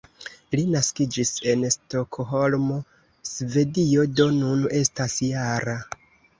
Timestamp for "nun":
4.41-4.67